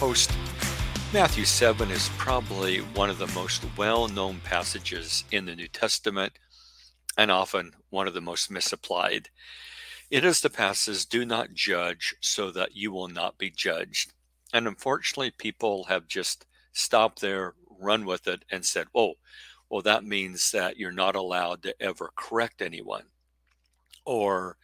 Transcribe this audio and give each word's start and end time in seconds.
host. 0.00 0.32
Matthew 1.12 1.44
7 1.44 1.90
is 1.90 2.08
probably 2.16 2.78
one 2.78 3.10
of 3.10 3.18
the 3.18 3.26
most 3.26 3.62
well 3.76 4.08
known 4.08 4.40
passages 4.42 5.24
in 5.30 5.44
the 5.44 5.54
New 5.54 5.68
Testament 5.68 6.38
and 7.18 7.30
often 7.30 7.72
one 7.90 8.08
of 8.08 8.14
the 8.14 8.22
most 8.22 8.50
misapplied. 8.50 9.28
It 10.10 10.24
is 10.24 10.40
the 10.40 10.48
passage, 10.48 11.04
Do 11.04 11.26
not 11.26 11.52
judge 11.52 12.14
so 12.22 12.50
that 12.50 12.74
you 12.74 12.90
will 12.90 13.08
not 13.08 13.36
be 13.36 13.50
judged. 13.50 14.14
And 14.54 14.66
unfortunately, 14.66 15.32
people 15.32 15.84
have 15.84 16.08
just 16.08 16.46
stopped 16.72 17.20
there, 17.20 17.52
run 17.78 18.06
with 18.06 18.26
it, 18.26 18.46
and 18.50 18.64
said, 18.64 18.86
Oh, 18.94 19.16
well, 19.68 19.82
that 19.82 20.02
means 20.02 20.50
that 20.52 20.78
you're 20.78 20.92
not 20.92 21.14
allowed 21.14 21.62
to 21.64 21.74
ever 21.78 22.10
correct 22.16 22.62
anyone. 22.62 23.04
Or 24.06 24.56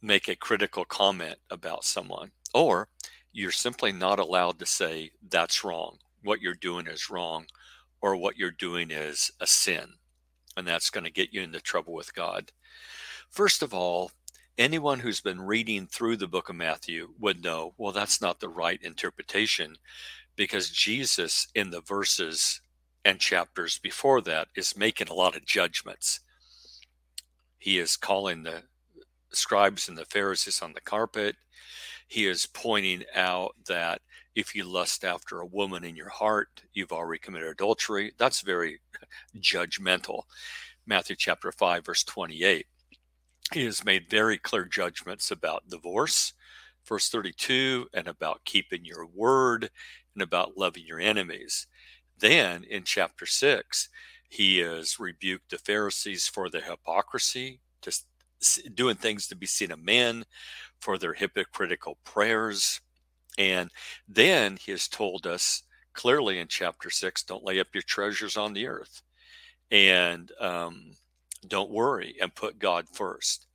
make 0.00 0.28
a 0.28 0.36
critical 0.36 0.84
comment 0.84 1.38
about 1.50 1.82
someone, 1.82 2.30
or 2.54 2.88
you're 3.32 3.50
simply 3.50 3.92
not 3.92 4.18
allowed 4.18 4.58
to 4.58 4.66
say 4.66 5.10
that's 5.30 5.64
wrong, 5.64 5.98
what 6.22 6.40
you're 6.40 6.54
doing 6.54 6.86
is 6.86 7.10
wrong, 7.10 7.46
or 8.00 8.16
what 8.16 8.36
you're 8.36 8.50
doing 8.50 8.90
is 8.90 9.30
a 9.40 9.46
sin. 9.46 9.94
And 10.56 10.66
that's 10.66 10.90
going 10.90 11.04
to 11.04 11.10
get 11.10 11.32
you 11.32 11.42
into 11.42 11.60
trouble 11.60 11.94
with 11.94 12.14
God. 12.14 12.52
First 13.30 13.62
of 13.62 13.72
all, 13.72 14.10
anyone 14.58 15.00
who's 15.00 15.20
been 15.20 15.40
reading 15.40 15.86
through 15.86 16.16
the 16.16 16.28
book 16.28 16.48
of 16.50 16.56
Matthew 16.56 17.14
would 17.18 17.42
know, 17.42 17.74
well, 17.78 17.92
that's 17.92 18.20
not 18.20 18.40
the 18.40 18.48
right 18.48 18.80
interpretation 18.82 19.76
because 20.36 20.70
Jesus, 20.70 21.46
in 21.54 21.70
the 21.70 21.80
verses 21.80 22.60
and 23.04 23.18
chapters 23.18 23.78
before 23.78 24.20
that, 24.22 24.48
is 24.54 24.76
making 24.76 25.08
a 25.08 25.14
lot 25.14 25.36
of 25.36 25.46
judgments. 25.46 26.20
He 27.58 27.78
is 27.78 27.96
calling 27.96 28.42
the 28.42 28.64
scribes 29.32 29.88
and 29.88 29.96
the 29.96 30.04
Pharisees 30.04 30.60
on 30.60 30.72
the 30.74 30.80
carpet. 30.80 31.36
He 32.12 32.26
is 32.26 32.44
pointing 32.44 33.04
out 33.14 33.54
that 33.68 34.02
if 34.34 34.54
you 34.54 34.64
lust 34.64 35.02
after 35.02 35.40
a 35.40 35.46
woman 35.46 35.82
in 35.82 35.96
your 35.96 36.10
heart, 36.10 36.62
you've 36.74 36.92
already 36.92 37.18
committed 37.18 37.48
adultery. 37.48 38.12
That's 38.18 38.42
very 38.42 38.80
judgmental. 39.38 40.24
Matthew 40.84 41.16
chapter 41.16 41.50
5, 41.50 41.86
verse 41.86 42.04
28. 42.04 42.66
He 43.54 43.64
has 43.64 43.82
made 43.82 44.10
very 44.10 44.36
clear 44.36 44.66
judgments 44.66 45.30
about 45.30 45.70
divorce, 45.70 46.34
verse 46.86 47.08
32, 47.08 47.86
and 47.94 48.06
about 48.06 48.44
keeping 48.44 48.84
your 48.84 49.06
word 49.06 49.70
and 50.12 50.22
about 50.22 50.58
loving 50.58 50.84
your 50.86 51.00
enemies. 51.00 51.66
Then 52.18 52.64
in 52.64 52.82
chapter 52.84 53.24
6, 53.24 53.88
he 54.28 54.58
has 54.58 55.00
rebuked 55.00 55.50
the 55.50 55.56
Pharisees 55.56 56.28
for 56.28 56.50
their 56.50 56.60
hypocrisy, 56.60 57.60
just 57.80 58.04
doing 58.74 58.96
things 58.96 59.28
to 59.28 59.34
be 59.34 59.46
seen 59.46 59.70
of 59.70 59.82
men 59.82 60.26
for 60.82 60.98
their 60.98 61.14
hypocritical 61.14 61.96
prayers. 62.04 62.80
And 63.38 63.70
then 64.08 64.58
he 64.58 64.72
has 64.72 64.88
told 64.88 65.26
us 65.26 65.62
clearly 65.94 66.38
in 66.38 66.48
chapter 66.48 66.90
six 66.90 67.22
don't 67.22 67.44
lay 67.44 67.60
up 67.60 67.68
your 67.72 67.82
treasures 67.82 68.36
on 68.36 68.52
the 68.52 68.66
earth 68.66 69.02
and 69.70 70.30
um, 70.38 70.92
don't 71.48 71.70
worry 71.70 72.16
and 72.20 72.34
put 72.34 72.58
God 72.58 72.86
first. 72.92 73.46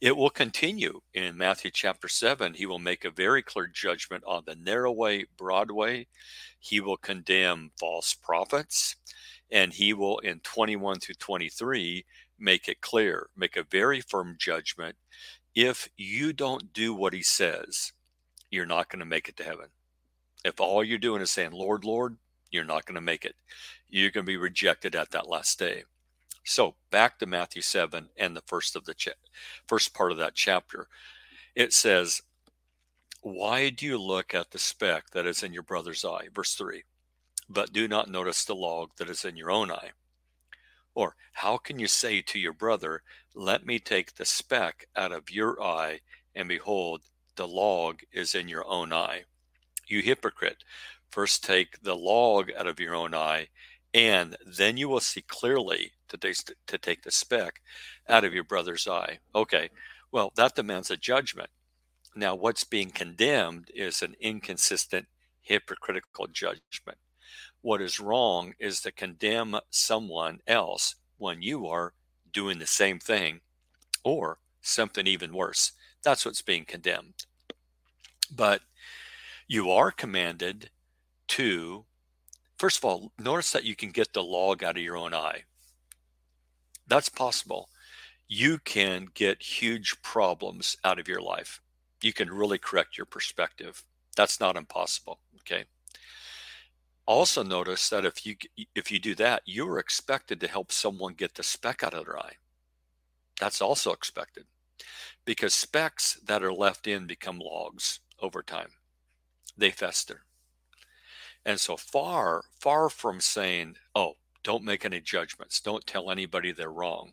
It 0.00 0.16
will 0.16 0.30
continue 0.30 1.00
in 1.14 1.36
Matthew 1.36 1.70
chapter 1.72 2.08
7. 2.08 2.54
He 2.54 2.66
will 2.66 2.78
make 2.78 3.04
a 3.04 3.10
very 3.10 3.42
clear 3.42 3.68
judgment 3.68 4.22
on 4.26 4.42
the 4.44 4.56
narrow 4.56 4.92
way, 4.92 5.26
broad 5.38 5.70
way. 5.70 6.08
He 6.58 6.80
will 6.80 6.96
condemn 6.96 7.70
false 7.78 8.12
prophets. 8.12 8.96
And 9.50 9.72
he 9.72 9.92
will, 9.92 10.18
in 10.18 10.40
21 10.40 10.98
through 11.00 11.14
23, 11.16 12.04
make 12.38 12.68
it 12.68 12.80
clear, 12.80 13.28
make 13.36 13.56
a 13.56 13.64
very 13.70 14.00
firm 14.00 14.36
judgment. 14.38 14.96
If 15.54 15.88
you 15.96 16.32
don't 16.32 16.72
do 16.72 16.94
what 16.94 17.12
he 17.12 17.22
says, 17.22 17.92
you're 18.50 18.66
not 18.66 18.88
going 18.88 19.00
to 19.00 19.06
make 19.06 19.28
it 19.28 19.36
to 19.38 19.44
heaven. 19.44 19.66
If 20.44 20.60
all 20.60 20.82
you're 20.82 20.98
doing 20.98 21.22
is 21.22 21.30
saying, 21.30 21.52
Lord, 21.52 21.84
Lord, 21.84 22.16
you're 22.50 22.64
not 22.64 22.86
going 22.86 22.94
to 22.94 23.00
make 23.00 23.24
it. 23.24 23.36
You're 23.88 24.10
going 24.10 24.24
to 24.24 24.30
be 24.30 24.36
rejected 24.36 24.94
at 24.94 25.10
that 25.10 25.28
last 25.28 25.58
day. 25.58 25.84
So 26.44 26.74
back 26.90 27.18
to 27.18 27.26
Matthew 27.26 27.62
7 27.62 28.08
and 28.16 28.36
the 28.36 28.42
first 28.46 28.74
of 28.76 28.84
the 28.84 28.94
cha- 28.94 29.12
first 29.66 29.94
part 29.94 30.12
of 30.12 30.18
that 30.18 30.34
chapter. 30.34 30.88
It 31.54 31.72
says, 31.72 32.22
Why 33.20 33.70
do 33.70 33.86
you 33.86 33.98
look 33.98 34.34
at 34.34 34.50
the 34.50 34.58
speck 34.58 35.10
that 35.10 35.26
is 35.26 35.42
in 35.42 35.52
your 35.52 35.62
brother's 35.62 36.04
eye? 36.04 36.28
Verse 36.34 36.54
3. 36.54 36.82
But 37.48 37.72
do 37.72 37.86
not 37.86 38.10
notice 38.10 38.44
the 38.44 38.54
log 38.54 38.90
that 38.96 39.10
is 39.10 39.24
in 39.24 39.36
your 39.36 39.50
own 39.50 39.70
eye. 39.70 39.90
Or 40.94 41.16
how 41.32 41.56
can 41.58 41.78
you 41.78 41.86
say 41.86 42.20
to 42.22 42.38
your 42.38 42.52
brother, 42.52 43.02
Let 43.34 43.66
me 43.66 43.78
take 43.78 44.14
the 44.14 44.24
speck 44.24 44.86
out 44.94 45.12
of 45.12 45.30
your 45.30 45.62
eye, 45.62 46.00
and 46.34 46.48
behold, 46.48 47.02
the 47.36 47.48
log 47.48 48.00
is 48.12 48.34
in 48.34 48.48
your 48.48 48.66
own 48.66 48.92
eye? 48.92 49.24
You 49.86 50.02
hypocrite, 50.02 50.64
first 51.10 51.44
take 51.44 51.82
the 51.82 51.96
log 51.96 52.50
out 52.56 52.66
of 52.66 52.80
your 52.80 52.94
own 52.94 53.14
eye, 53.14 53.48
and 53.94 54.36
then 54.46 54.76
you 54.76 54.88
will 54.88 55.00
see 55.00 55.22
clearly 55.22 55.92
to, 56.08 56.18
to 56.18 56.78
take 56.78 57.02
the 57.02 57.10
speck 57.10 57.60
out 58.08 58.24
of 58.24 58.34
your 58.34 58.44
brother's 58.44 58.86
eye. 58.86 59.18
Okay, 59.34 59.70
well, 60.10 60.32
that 60.36 60.54
demands 60.54 60.90
a 60.90 60.96
judgment. 60.96 61.50
Now, 62.14 62.34
what's 62.34 62.64
being 62.64 62.90
condemned 62.90 63.70
is 63.74 64.02
an 64.02 64.14
inconsistent, 64.20 65.06
hypocritical 65.40 66.26
judgment. 66.26 66.98
What 67.62 67.80
is 67.80 68.00
wrong 68.00 68.54
is 68.58 68.80
to 68.80 68.90
condemn 68.90 69.56
someone 69.70 70.40
else 70.48 70.96
when 71.18 71.42
you 71.42 71.68
are 71.68 71.94
doing 72.32 72.58
the 72.58 72.66
same 72.66 72.98
thing 72.98 73.40
or 74.02 74.38
something 74.60 75.06
even 75.06 75.32
worse. 75.32 75.72
That's 76.02 76.24
what's 76.24 76.42
being 76.42 76.64
condemned. 76.64 77.24
But 78.34 78.62
you 79.46 79.70
are 79.70 79.92
commanded 79.92 80.70
to, 81.28 81.84
first 82.58 82.78
of 82.78 82.84
all, 82.84 83.12
notice 83.16 83.52
that 83.52 83.64
you 83.64 83.76
can 83.76 83.90
get 83.90 84.12
the 84.12 84.24
log 84.24 84.64
out 84.64 84.76
of 84.76 84.82
your 84.82 84.96
own 84.96 85.14
eye. 85.14 85.44
That's 86.88 87.08
possible. 87.08 87.68
You 88.26 88.58
can 88.58 89.06
get 89.14 89.40
huge 89.40 90.02
problems 90.02 90.76
out 90.82 90.98
of 90.98 91.06
your 91.06 91.20
life. 91.20 91.60
You 92.00 92.12
can 92.12 92.28
really 92.28 92.58
correct 92.58 92.98
your 92.98 93.06
perspective. 93.06 93.84
That's 94.16 94.40
not 94.40 94.56
impossible. 94.56 95.20
Okay 95.40 95.64
also 97.06 97.42
notice 97.42 97.88
that 97.88 98.04
if 98.04 98.24
you 98.24 98.36
if 98.74 98.90
you 98.90 98.98
do 98.98 99.14
that 99.16 99.42
you're 99.44 99.78
expected 99.78 100.40
to 100.40 100.48
help 100.48 100.70
someone 100.70 101.14
get 101.14 101.34
the 101.34 101.42
speck 101.42 101.82
out 101.82 101.94
of 101.94 102.04
their 102.04 102.18
eye. 102.18 102.34
That's 103.40 103.60
also 103.60 103.92
expected 103.92 104.44
because 105.24 105.54
specks 105.54 106.18
that 106.26 106.42
are 106.42 106.52
left 106.52 106.86
in 106.86 107.06
become 107.06 107.38
logs 107.38 108.00
over 108.20 108.42
time. 108.42 108.70
They 109.56 109.70
fester. 109.70 110.22
And 111.44 111.58
so 111.58 111.76
far 111.76 112.42
far 112.60 112.88
from 112.88 113.20
saying 113.20 113.76
oh 113.94 114.14
don't 114.44 114.64
make 114.64 114.84
any 114.84 115.00
judgments. 115.00 115.60
Don't 115.60 115.86
tell 115.86 116.10
anybody 116.10 116.52
they're 116.52 116.72
wrong. 116.72 117.12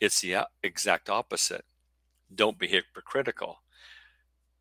It's 0.00 0.20
the 0.20 0.46
exact 0.62 1.08
opposite. 1.08 1.64
Don't 2.34 2.58
be 2.58 2.68
hypocritical. 2.68 3.62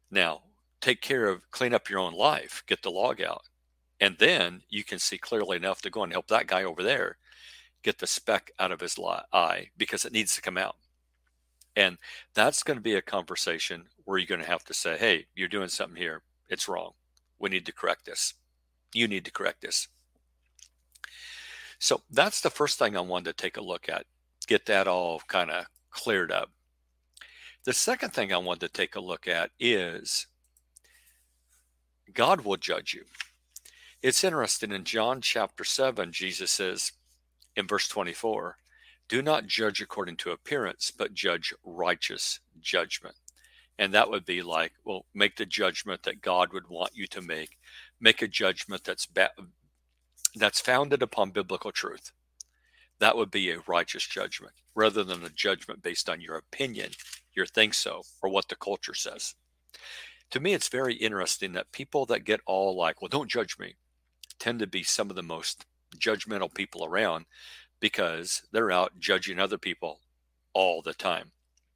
Now 0.09 0.41
take 0.81 1.01
care 1.01 1.27
of 1.27 1.49
clean 1.51 1.73
up 1.73 1.89
your 1.89 1.99
own 1.99 2.13
life 2.13 2.63
get 2.67 2.81
the 2.83 2.91
log 2.91 3.21
out 3.21 3.41
and 3.99 4.15
then 4.19 4.61
you 4.69 4.83
can 4.83 4.99
see 4.99 5.17
clearly 5.17 5.57
enough 5.57 5.81
to 5.81 5.89
go 5.89 6.03
and 6.03 6.11
help 6.11 6.27
that 6.27 6.47
guy 6.47 6.63
over 6.63 6.83
there 6.83 7.17
get 7.83 7.99
the 7.99 8.07
speck 8.07 8.51
out 8.59 8.71
of 8.71 8.81
his 8.81 8.97
eye 9.31 9.69
because 9.77 10.05
it 10.05 10.11
needs 10.11 10.35
to 10.35 10.41
come 10.41 10.57
out. 10.57 10.75
And 11.75 11.97
that's 12.33 12.63
going 12.63 12.77
to 12.77 12.81
be 12.81 12.95
a 12.95 13.01
conversation 13.01 13.85
where 14.05 14.17
you're 14.17 14.27
going 14.27 14.41
to 14.41 14.47
have 14.47 14.65
to 14.65 14.73
say, 14.73 14.97
hey, 14.97 15.25
you're 15.35 15.47
doing 15.47 15.69
something 15.69 15.95
here. 15.95 16.23
It's 16.49 16.67
wrong. 16.67 16.91
We 17.39 17.49
need 17.49 17.65
to 17.67 17.73
correct 17.73 18.05
this. 18.05 18.33
You 18.93 19.07
need 19.07 19.25
to 19.25 19.31
correct 19.31 19.61
this. 19.61 19.87
So 21.79 22.01
that's 22.09 22.41
the 22.41 22.49
first 22.49 22.79
thing 22.79 22.97
I 22.97 23.01
wanted 23.01 23.37
to 23.37 23.41
take 23.41 23.57
a 23.57 23.61
look 23.61 23.89
at, 23.89 24.05
get 24.47 24.65
that 24.65 24.87
all 24.87 25.21
kind 25.27 25.51
of 25.51 25.65
cleared 25.91 26.31
up. 26.31 26.49
The 27.63 27.73
second 27.73 28.11
thing 28.11 28.33
I 28.33 28.37
wanted 28.37 28.67
to 28.67 28.73
take 28.73 28.95
a 28.95 28.99
look 28.99 29.27
at 29.27 29.51
is 29.59 30.25
God 32.13 32.41
will 32.41 32.57
judge 32.57 32.93
you. 32.93 33.03
It's 34.03 34.23
interesting 34.23 34.71
in 34.71 34.83
John 34.83 35.21
chapter 35.21 35.63
7, 35.63 36.11
Jesus 36.11 36.51
says 36.51 36.91
in 37.55 37.65
verse 37.65 37.87
24, 37.87 38.57
Do 39.09 39.23
not 39.23 39.47
judge 39.47 39.81
according 39.81 40.17
to 40.17 40.31
appearance, 40.31 40.91
but 40.95 41.15
judge 41.15 41.51
righteous 41.63 42.39
judgment. 42.59 43.15
And 43.79 43.95
that 43.95 44.09
would 44.09 44.23
be 44.23 44.43
like, 44.43 44.73
well, 44.85 45.05
make 45.15 45.35
the 45.35 45.47
judgment 45.47 46.03
that 46.03 46.21
God 46.21 46.53
would 46.53 46.67
want 46.67 46.91
you 46.93 47.07
to 47.07 47.23
make. 47.23 47.57
Make 47.99 48.21
a 48.21 48.27
judgment 48.27 48.83
that's 48.83 49.07
ba- 49.07 49.31
that's 50.35 50.61
founded 50.61 51.01
upon 51.01 51.31
biblical 51.31 51.71
truth. 51.71 52.11
That 52.99 53.17
would 53.17 53.31
be 53.31 53.49
a 53.49 53.61
righteous 53.67 54.05
judgment 54.05 54.53
rather 54.75 55.03
than 55.03 55.23
a 55.23 55.29
judgment 55.29 55.81
based 55.81 56.07
on 56.07 56.21
your 56.21 56.35
opinion, 56.35 56.91
your 57.33 57.47
think 57.47 57.73
so, 57.73 58.03
or 58.21 58.29
what 58.29 58.47
the 58.47 58.55
culture 58.55 58.93
says. 58.93 59.33
To 60.31 60.39
me, 60.39 60.53
it's 60.53 60.69
very 60.69 60.93
interesting 60.93 61.53
that 61.53 61.71
people 61.71 62.05
that 62.07 62.25
get 62.25 62.41
all 62.45 62.77
like, 62.77 63.01
well, 63.01 63.09
don't 63.09 63.29
judge 63.29 63.57
me 63.57 63.75
tend 64.39 64.59
to 64.59 64.67
be 64.67 64.83
some 64.83 65.09
of 65.09 65.15
the 65.15 65.23
most 65.23 65.65
judgmental 65.97 66.53
people 66.53 66.85
around 66.85 67.25
because 67.79 68.43
they're 68.51 68.71
out 68.71 68.99
judging 68.99 69.39
other 69.39 69.57
people 69.57 69.99
all 70.53 70.81
the 70.81 70.93
time. 70.93 71.31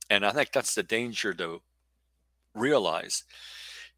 And 0.10 0.26
I 0.26 0.32
think 0.32 0.52
that's 0.52 0.76
the 0.76 0.84
danger 0.84 1.34
to 1.36 1.62
realize 2.54 3.24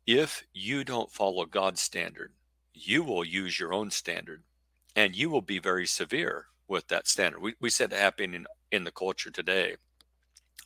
if 0.05 0.43
you 0.53 0.83
don't 0.83 1.11
follow 1.11 1.45
God's 1.45 1.81
standard, 1.81 2.33
you 2.73 3.03
will 3.03 3.23
use 3.23 3.59
your 3.59 3.73
own 3.73 3.89
standard 3.91 4.43
and 4.95 5.15
you 5.15 5.29
will 5.29 5.41
be 5.41 5.59
very 5.59 5.87
severe 5.87 6.47
with 6.67 6.87
that 6.87 7.07
standard. 7.07 7.41
We, 7.41 7.55
we 7.59 7.69
said 7.69 7.91
happening 7.93 8.33
in, 8.33 8.45
in 8.71 8.83
the 8.83 8.91
culture 8.91 9.31
today 9.31 9.75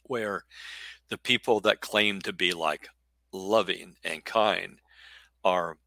where 0.04 0.44
the 1.10 1.18
people 1.18 1.60
that 1.62 1.82
claim 1.82 2.22
to 2.22 2.34
be 2.34 2.54
like 2.54 2.90
loving 3.32 3.96
and 4.04 4.24
kind 4.24 4.80
are 5.44 5.78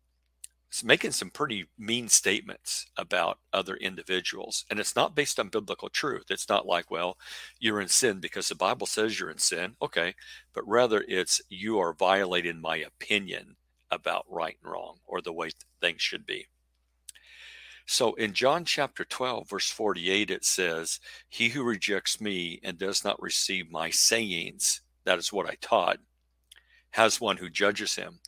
making 0.85 1.11
some 1.11 1.31
pretty 1.31 1.67
mean 1.79 2.09
statements 2.09 2.87
about 2.97 3.39
other 3.53 3.75
individuals. 3.77 4.65
And 4.71 4.79
it's 4.79 4.95
not 4.95 5.17
based 5.17 5.41
on 5.41 5.49
biblical 5.49 5.89
truth. 5.89 6.27
It's 6.31 6.49
not 6.49 6.67
like, 6.67 6.91
well, 6.91 7.17
you're 7.59 7.81
in 7.81 7.89
sin 7.89 8.21
because 8.21 8.49
the 8.49 8.55
Bible 8.55 8.87
says 8.87 9.19
you're 9.19 9.31
in 9.31 9.39
sin. 9.39 9.75
Okay. 9.83 10.15
But 10.55 10.67
rather, 10.69 11.05
it's 11.09 11.41
you 11.49 11.79
are 11.81 11.93
violating 11.93 12.61
my 12.61 12.77
opinion 12.77 13.57
about 13.91 14.25
right 14.29 14.57
and 14.63 14.73
wrong 14.73 14.99
or 15.07 15.21
the 15.21 15.33
way 15.33 15.51
things 15.81 16.01
should 16.01 16.25
be. 16.25 16.47
So 17.87 18.15
in 18.15 18.35
John 18.35 18.65
chapter 18.65 19.05
12, 19.05 19.49
verse 19.51 19.69
48, 19.69 20.31
it 20.31 20.45
says, 20.45 21.01
He 21.29 21.49
who 21.49 21.65
rejects 21.65 22.21
me 22.21 22.61
and 22.63 22.79
does 22.79 23.05
not 23.05 23.21
receive 23.21 23.73
my 23.73 23.91
sayings, 23.91 24.83
that 25.05 25.19
is 25.19 25.33
what 25.33 25.51
I 25.51 25.57
taught, 25.61 25.99
has 26.91 27.21
one 27.21 27.39
who 27.39 27.51
judges 27.51 27.97
him. 27.97 28.21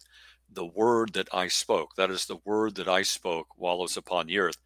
The 0.54 0.66
word 0.66 1.14
that 1.14 1.28
I 1.32 1.48
spoke, 1.48 1.94
that 1.96 2.10
is 2.10 2.26
the 2.26 2.40
word 2.44 2.74
that 2.74 2.88
I 2.88 3.02
spoke 3.02 3.58
was 3.58 3.96
upon 3.96 4.26
the 4.26 4.38
earth, 4.38 4.58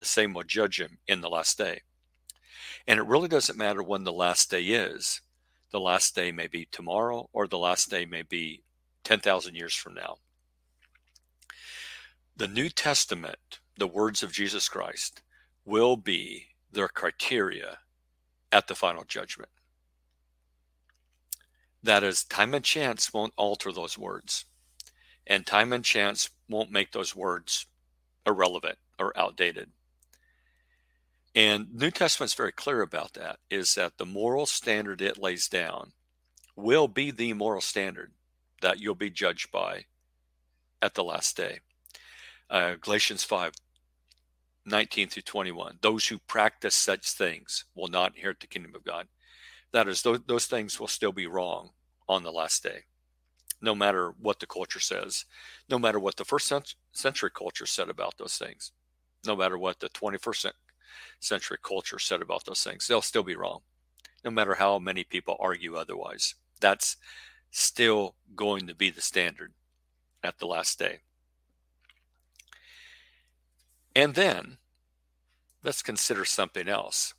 the 0.00 0.06
same 0.06 0.32
will 0.32 0.42
judge 0.42 0.80
him 0.80 0.98
in 1.06 1.20
the 1.20 1.28
last 1.28 1.58
day. 1.58 1.82
And 2.86 2.98
it 2.98 3.06
really 3.06 3.28
doesn't 3.28 3.58
matter 3.58 3.82
when 3.82 4.04
the 4.04 4.12
last 4.12 4.50
day 4.50 4.62
is. 4.62 5.20
The 5.70 5.80
last 5.80 6.14
day 6.14 6.32
may 6.32 6.46
be 6.46 6.66
tomorrow, 6.70 7.28
or 7.32 7.46
the 7.46 7.58
last 7.58 7.90
day 7.90 8.06
may 8.06 8.22
be 8.22 8.62
10,000 9.04 9.54
years 9.54 9.74
from 9.74 9.94
now. 9.94 10.16
The 12.36 12.48
New 12.48 12.70
Testament, 12.70 13.60
the 13.76 13.86
words 13.86 14.22
of 14.22 14.32
Jesus 14.32 14.68
Christ, 14.68 15.22
will 15.64 15.96
be 15.96 16.46
their 16.72 16.88
criteria 16.88 17.78
at 18.50 18.66
the 18.66 18.74
final 18.74 19.04
judgment. 19.04 19.50
That 21.82 22.02
is, 22.02 22.24
time 22.24 22.54
and 22.54 22.64
chance 22.64 23.12
won't 23.12 23.34
alter 23.36 23.70
those 23.70 23.98
words, 23.98 24.46
and 25.26 25.46
time 25.46 25.72
and 25.72 25.84
chance 25.84 26.30
won't 26.48 26.70
make 26.70 26.92
those 26.92 27.16
words 27.16 27.66
irrelevant 28.26 28.78
or 28.98 29.16
outdated. 29.16 29.70
And 31.34 31.74
New 31.74 31.90
Testament's 31.90 32.34
very 32.34 32.52
clear 32.52 32.80
about 32.80 33.14
that 33.14 33.38
is 33.50 33.74
that 33.74 33.98
the 33.98 34.06
moral 34.06 34.46
standard 34.46 35.00
it 35.00 35.18
lays 35.18 35.48
down 35.48 35.92
will 36.56 36.86
be 36.86 37.10
the 37.10 37.32
moral 37.32 37.60
standard 37.60 38.12
that 38.60 38.78
you'll 38.78 38.94
be 38.94 39.10
judged 39.10 39.50
by 39.50 39.84
at 40.80 40.94
the 40.94 41.04
last 41.04 41.36
day. 41.36 41.60
Uh, 42.48 42.74
Galatians 42.80 43.24
5 43.24 43.52
19 44.66 45.08
through 45.08 45.22
21. 45.22 45.78
Those 45.82 46.06
who 46.06 46.18
practice 46.18 46.74
such 46.74 47.10
things 47.10 47.64
will 47.74 47.88
not 47.88 48.14
inherit 48.16 48.40
the 48.40 48.46
kingdom 48.46 48.74
of 48.74 48.84
God. 48.84 49.08
That 49.72 49.88
is, 49.88 50.02
those, 50.02 50.20
those 50.26 50.46
things 50.46 50.80
will 50.80 50.88
still 50.88 51.12
be 51.12 51.26
wrong 51.26 51.70
on 52.08 52.22
the 52.22 52.32
last 52.32 52.62
day, 52.62 52.84
no 53.64 53.74
matter 53.74 54.12
what 54.20 54.38
the 54.38 54.46
culture 54.46 54.78
says, 54.78 55.24
no 55.68 55.78
matter 55.78 55.98
what 55.98 56.16
the 56.16 56.24
first 56.24 56.52
century 56.92 57.30
culture 57.34 57.66
said 57.66 57.88
about 57.88 58.18
those 58.18 58.36
things, 58.36 58.72
no 59.26 59.34
matter 59.34 59.56
what 59.56 59.80
the 59.80 59.88
21st 59.88 60.52
century 61.18 61.58
culture 61.62 61.98
said 61.98 62.20
about 62.20 62.44
those 62.44 62.62
things, 62.62 62.86
they'll 62.86 63.00
still 63.00 63.22
be 63.22 63.34
wrong, 63.34 63.60
no 64.24 64.30
matter 64.30 64.54
how 64.54 64.78
many 64.78 65.02
people 65.02 65.36
argue 65.40 65.76
otherwise. 65.76 66.34
That's 66.60 66.96
still 67.50 68.16
going 68.36 68.66
to 68.66 68.74
be 68.74 68.90
the 68.90 69.00
standard 69.00 69.54
at 70.22 70.38
the 70.38 70.46
last 70.46 70.78
day. 70.78 70.98
And 73.96 74.14
then 74.14 74.58
let's 75.62 75.82
consider 75.82 76.24
something 76.24 76.68
else. 76.68 77.14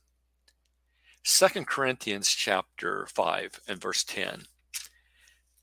Second 1.23 1.65
Corinthians 1.65 2.29
chapter 2.29 3.07
5 3.07 3.61
and 3.67 3.81
verse 3.81 4.03
10 4.03 4.43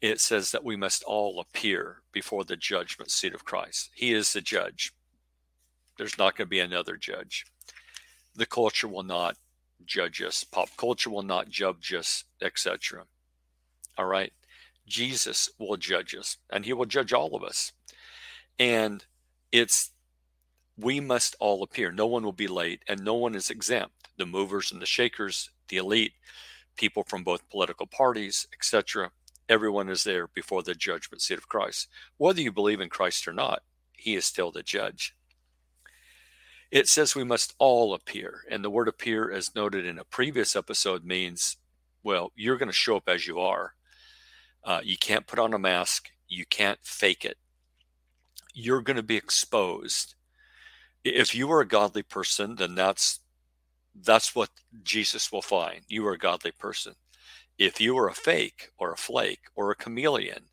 it 0.02 0.20
says 0.20 0.50
that 0.50 0.64
we 0.64 0.74
must 0.74 1.04
all 1.04 1.38
appear 1.38 2.02
before 2.10 2.44
the 2.44 2.56
judgment 2.56 3.10
seat 3.10 3.34
of 3.34 3.44
Christ. 3.44 3.90
He 3.94 4.12
is 4.12 4.32
the 4.32 4.40
judge. 4.40 4.92
There's 5.96 6.18
not 6.18 6.36
going 6.36 6.46
to 6.46 6.50
be 6.50 6.58
another 6.58 6.96
judge. 6.96 7.46
The 8.34 8.44
culture 8.44 8.88
will 8.88 9.04
not 9.04 9.36
judge 9.86 10.20
us. 10.20 10.42
Pop 10.42 10.70
culture 10.76 11.08
will 11.08 11.22
not 11.22 11.48
judge 11.48 11.94
us, 11.94 12.24
etc. 12.42 13.04
All 13.96 14.06
right. 14.06 14.32
Jesus 14.88 15.48
will 15.58 15.76
judge 15.76 16.16
us 16.16 16.36
and 16.50 16.64
he 16.64 16.72
will 16.72 16.86
judge 16.86 17.12
all 17.12 17.36
of 17.36 17.44
us. 17.44 17.70
And 18.58 19.04
it's 19.52 19.90
we 20.76 20.98
must 20.98 21.36
all 21.38 21.62
appear. 21.62 21.92
No 21.92 22.06
one 22.06 22.24
will 22.24 22.32
be 22.32 22.48
late 22.48 22.82
and 22.88 23.04
no 23.04 23.14
one 23.14 23.36
is 23.36 23.50
exempt. 23.50 24.08
The 24.16 24.26
movers 24.26 24.72
and 24.72 24.82
the 24.82 24.86
shakers, 24.86 25.50
the 25.68 25.76
elite, 25.76 26.14
people 26.76 27.04
from 27.04 27.22
both 27.22 27.48
political 27.50 27.86
parties, 27.86 28.48
etc. 28.52 29.12
Everyone 29.52 29.88
is 29.90 30.04
there 30.04 30.26
before 30.26 30.62
the 30.62 30.74
judgment 30.74 31.20
seat 31.20 31.36
of 31.36 31.48
Christ. 31.48 31.88
Whether 32.16 32.40
you 32.40 32.50
believe 32.50 32.80
in 32.80 32.88
Christ 32.88 33.28
or 33.28 33.34
not, 33.34 33.62
he 33.92 34.14
is 34.14 34.24
still 34.24 34.50
the 34.50 34.62
judge. 34.62 35.14
It 36.70 36.88
says 36.88 37.14
we 37.14 37.22
must 37.22 37.54
all 37.58 37.92
appear. 37.92 38.44
And 38.50 38.64
the 38.64 38.70
word 38.70 38.88
appear, 38.88 39.30
as 39.30 39.54
noted 39.54 39.84
in 39.84 39.98
a 39.98 40.04
previous 40.04 40.56
episode, 40.56 41.04
means, 41.04 41.58
well, 42.02 42.32
you're 42.34 42.56
going 42.56 42.70
to 42.70 42.72
show 42.72 42.96
up 42.96 43.08
as 43.08 43.26
you 43.26 43.40
are. 43.40 43.74
Uh, 44.64 44.80
you 44.82 44.96
can't 44.96 45.26
put 45.26 45.38
on 45.38 45.52
a 45.52 45.58
mask. 45.58 46.08
You 46.28 46.46
can't 46.46 46.78
fake 46.82 47.26
it. 47.26 47.36
You're 48.54 48.80
going 48.80 48.96
to 48.96 49.02
be 49.02 49.16
exposed 49.16 50.14
if 51.04 51.34
you 51.34 51.50
are 51.50 51.60
a 51.60 51.66
godly 51.68 52.02
person, 52.02 52.56
then 52.56 52.74
that's 52.74 53.20
that's 53.94 54.34
what 54.34 54.50
Jesus 54.82 55.30
will 55.30 55.42
find. 55.42 55.82
You 55.88 56.06
are 56.06 56.12
a 56.12 56.18
godly 56.18 56.52
person. 56.52 56.94
If 57.58 57.80
you 57.80 57.94
were 57.94 58.08
a 58.08 58.14
fake 58.14 58.70
or 58.78 58.92
a 58.92 58.96
flake 58.96 59.44
or 59.54 59.70
a 59.70 59.76
chameleon, 59.76 60.44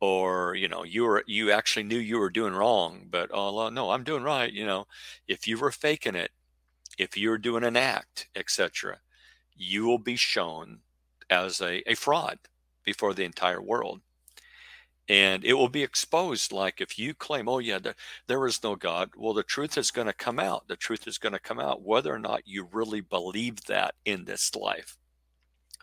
or 0.00 0.54
you 0.54 0.68
know 0.68 0.84
you 0.84 1.04
were 1.04 1.24
you 1.26 1.50
actually 1.50 1.82
knew 1.84 1.98
you 1.98 2.18
were 2.18 2.30
doing 2.30 2.54
wrong, 2.54 3.06
but 3.10 3.30
oh 3.32 3.68
no, 3.70 3.90
I'm 3.90 4.04
doing 4.04 4.22
right. 4.22 4.52
You 4.52 4.66
know, 4.66 4.86
if 5.26 5.46
you 5.48 5.58
were 5.58 5.72
faking 5.72 6.14
it, 6.14 6.30
if 6.98 7.16
you're 7.16 7.38
doing 7.38 7.64
an 7.64 7.76
act, 7.76 8.28
etc., 8.36 9.00
you 9.56 9.86
will 9.86 9.98
be 9.98 10.16
shown 10.16 10.80
as 11.30 11.60
a, 11.60 11.82
a 11.90 11.94
fraud 11.94 12.38
before 12.84 13.14
the 13.14 13.24
entire 13.24 13.60
world 13.62 14.00
and 15.08 15.44
it 15.44 15.54
will 15.54 15.68
be 15.68 15.82
exposed 15.82 16.52
like 16.52 16.80
if 16.80 16.98
you 16.98 17.14
claim 17.14 17.48
oh 17.48 17.58
yeah 17.58 17.78
there, 17.78 17.94
there 18.26 18.46
is 18.46 18.62
no 18.62 18.76
god 18.76 19.10
well 19.16 19.34
the 19.34 19.42
truth 19.42 19.78
is 19.78 19.90
going 19.90 20.06
to 20.06 20.12
come 20.12 20.38
out 20.38 20.68
the 20.68 20.76
truth 20.76 21.06
is 21.06 21.18
going 21.18 21.32
to 21.32 21.38
come 21.38 21.58
out 21.58 21.82
whether 21.82 22.14
or 22.14 22.18
not 22.18 22.46
you 22.46 22.68
really 22.72 23.00
believe 23.00 23.64
that 23.64 23.94
in 24.04 24.24
this 24.24 24.54
life 24.54 24.96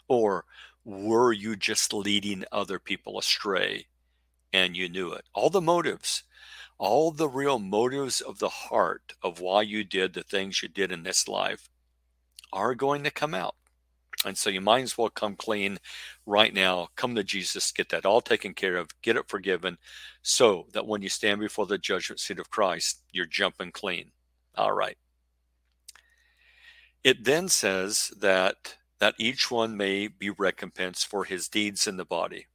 or 0.07 0.45
were 0.83 1.33
you 1.33 1.55
just 1.55 1.93
leading 1.93 2.45
other 2.51 2.79
people 2.79 3.17
astray 3.17 3.85
and 4.53 4.75
you 4.77 4.87
knew 4.87 5.11
it 5.11 5.25
all 5.33 5.49
the 5.49 5.61
motives 5.61 6.23
all 6.77 7.11
the 7.11 7.29
real 7.29 7.57
motives 7.57 8.21
of 8.21 8.39
the 8.39 8.49
heart 8.49 9.13
of 9.23 9.39
why 9.39 9.61
you 9.61 9.83
did 9.83 10.13
the 10.13 10.23
things 10.23 10.61
you 10.61 10.69
did 10.69 10.91
in 10.91 11.03
this 11.03 11.27
life 11.27 11.69
are 12.53 12.75
going 12.75 13.03
to 13.03 13.11
come 13.11 13.33
out 13.33 13.55
and 14.25 14.37
so 14.37 14.49
you 14.49 14.61
might 14.61 14.81
as 14.81 14.97
well 14.97 15.09
come 15.09 15.35
clean 15.35 15.77
right 16.25 16.53
now. 16.53 16.89
Come 16.95 17.15
to 17.15 17.23
Jesus, 17.23 17.71
get 17.71 17.89
that 17.89 18.05
all 18.05 18.21
taken 18.21 18.53
care 18.53 18.77
of, 18.77 18.89
get 19.01 19.17
it 19.17 19.27
forgiven, 19.27 19.77
so 20.23 20.65
that 20.73 20.87
when 20.87 21.01
you 21.01 21.09
stand 21.09 21.39
before 21.39 21.67
the 21.67 21.77
judgment 21.77 22.19
seat 22.19 22.39
of 22.39 22.49
Christ, 22.49 23.01
you're 23.11 23.27
jumping 23.27 23.71
clean. 23.71 24.11
All 24.55 24.71
right. 24.71 24.97
It 27.03 27.23
then 27.23 27.49
says 27.49 28.11
that 28.19 28.77
that 28.99 29.15
each 29.19 29.51
one 29.51 29.75
may 29.75 30.07
be 30.07 30.29
recompensed 30.29 31.07
for 31.07 31.25
his 31.25 31.47
deeds 31.47 31.87
in 31.87 31.97
the 31.97 32.05
body, 32.05 32.47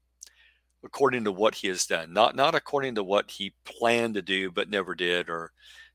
according 0.85 1.25
to 1.25 1.33
what 1.33 1.57
he 1.57 1.69
has 1.69 1.87
done, 1.87 2.13
not 2.13 2.35
not 2.35 2.55
according 2.55 2.95
to 2.95 3.05
what 3.05 3.31
he 3.31 3.55
planned 3.65 4.15
to 4.15 4.23
do 4.23 4.51
but 4.51 4.71
never 4.71 4.95
did 4.95 5.29
or 5.29 5.53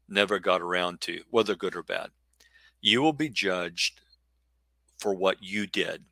never 0.08 0.40
got 0.40 0.62
around 0.62 1.02
to, 1.02 1.22
whether 1.30 1.56
good 1.56 1.75
or 1.75 1.84
bad. 1.84 2.10
You 2.82 3.02
will 3.02 3.14
be 3.14 3.30
judged 3.30 4.02
for 5.00 5.14
what 5.14 5.42
you 5.42 5.68
did, 5.68 6.04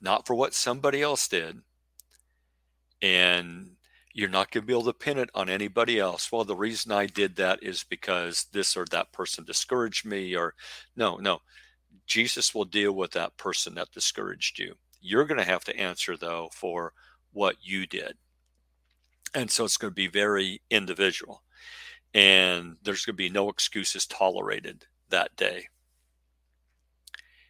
not 0.00 0.26
for 0.26 0.34
what 0.34 0.54
somebody 0.54 1.02
else 1.02 1.28
did. 1.28 1.60
And 3.00 3.72
you're 4.12 4.28
not 4.28 4.50
going 4.50 4.62
to 4.62 4.66
be 4.66 4.72
able 4.72 4.84
to 4.84 4.92
pin 4.92 5.18
it 5.18 5.30
on 5.34 5.48
anybody 5.48 5.98
else. 6.00 6.32
Well, 6.32 6.44
the 6.44 6.56
reason 6.56 6.90
I 6.90 7.06
did 7.06 7.36
that 7.36 7.62
is 7.62 7.84
because 7.84 8.46
this 8.52 8.76
or 8.76 8.84
that 8.86 9.12
person 9.12 9.44
discouraged 9.44 10.04
me, 10.04 10.34
or 10.34 10.54
no, 10.96 11.18
no. 11.18 11.40
Jesus 12.08 12.54
will 12.54 12.64
deal 12.64 12.92
with 12.92 13.12
that 13.12 13.36
person 13.36 13.74
that 13.74 13.92
discouraged 13.92 14.58
you. 14.58 14.74
You're 15.00 15.26
going 15.26 15.38
to 15.38 15.44
have 15.44 15.64
to 15.64 15.78
answer, 15.78 16.16
though, 16.16 16.48
for 16.52 16.92
what 17.32 17.56
you 17.62 17.86
did. 17.86 18.14
And 19.34 19.50
so 19.50 19.64
it's 19.64 19.76
going 19.76 19.90
to 19.90 19.94
be 19.94 20.08
very 20.08 20.62
individual. 20.70 21.42
And 22.14 22.76
there's 22.82 23.04
going 23.04 23.14
to 23.14 23.18
be 23.18 23.28
no 23.28 23.50
excuses 23.50 24.06
tolerated 24.06 24.86
that 25.10 25.36
day. 25.36 25.68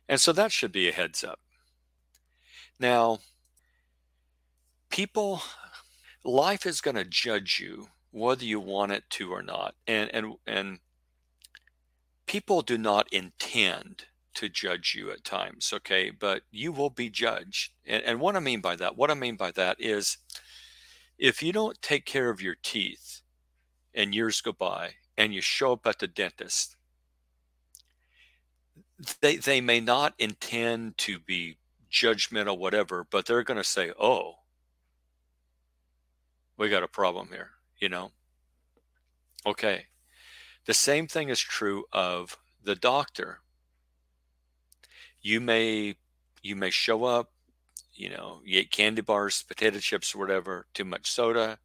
And 0.09 0.21
so 0.21 0.33
that 0.33 0.53
should 0.53 0.73
be 0.73 0.89
a 0.89 0.93
heads 0.93 1.23
up. 1.23 1.39
Now, 2.81 3.19
people 4.91 5.43
life 6.25 6.67
is 6.67 6.81
going 6.81 6.97
to 6.97 7.05
judge 7.05 7.61
you 7.61 7.89
whether 8.11 8.45
you 8.45 8.59
want 8.59 8.93
it 8.93 9.05
to 9.11 9.33
or 9.33 9.43
not. 9.43 9.75
And 9.87 10.11
and 10.13 10.35
and 10.47 10.79
people 12.27 12.63
do 12.63 12.79
not 12.79 13.13
intend 13.13 14.05
to 14.39 14.49
judge 14.49 14.95
you 14.97 15.11
at 15.11 15.25
times, 15.25 15.73
okay? 15.73 16.11
But 16.11 16.43
you 16.53 16.71
will 16.71 16.91
be 16.91 17.11
judged. 17.11 17.73
And, 17.85 18.05
and 18.05 18.21
what 18.21 18.37
I 18.37 18.41
mean 18.41 18.61
by 18.61 18.77
that, 18.77 18.97
what 18.97 19.11
I 19.11 19.15
mean 19.15 19.35
by 19.35 19.51
that 19.53 19.81
is 19.81 20.19
if 21.19 21.43
you 21.43 21.53
don't 21.53 21.83
take 21.83 22.05
care 22.05 22.31
of 22.31 22.41
your 22.41 22.55
teeth 22.63 23.23
and 23.93 24.15
years 24.15 24.41
go 24.41 24.53
by 24.53 24.91
and 25.17 25.35
you 25.35 25.41
show 25.41 25.73
up 25.73 25.87
at 25.89 25.99
the 25.99 26.07
dentist, 26.07 26.77
they 29.21 29.37
they 29.37 29.61
may 29.61 29.81
not 29.81 30.15
intend 30.19 30.99
to 30.99 31.19
be 31.19 31.57
judgmental, 31.91 32.59
whatever, 32.59 33.05
but 33.11 33.27
they're 33.27 33.43
going 33.43 33.59
to 33.59 33.65
say, 33.65 33.93
"Oh, 33.99 34.35
we 36.57 36.69
got 36.69 36.83
a 36.83 36.89
problem 36.89 37.29
here," 37.29 37.51
you 37.79 37.89
know. 37.89 38.13
Okay, 39.47 39.87
the 40.67 40.75
same 40.75 41.07
thing 41.07 41.29
is 41.29 41.41
true 41.41 41.85
of 41.93 42.37
the 42.63 42.75
doctor. 42.75 43.41
You 45.29 45.43
may 45.43 45.95
you 46.43 46.57
may 46.57 46.71
show 46.71 47.05
up, 47.05 47.33
you 47.93 48.09
know, 48.09 48.41
you 48.47 48.61
ate 48.61 48.71
candy 48.71 49.03
bars, 49.03 49.43
potato 49.43 49.79
chips, 49.79 50.15
whatever, 50.15 50.65
too 50.73 50.87
much 50.87 51.11
soda. 51.11 51.59